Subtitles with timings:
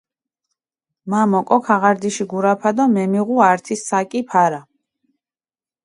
[1.09, 4.61] მა მოკო ქაღარდიში გურაფა დო მემიღუ ართი საკი ფარა.